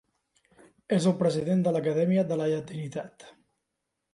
[0.97, 3.29] És el president de l’Acadèmia de la Llatinitat.